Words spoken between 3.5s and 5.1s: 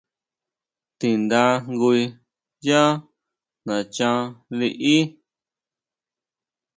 nachan liʼí.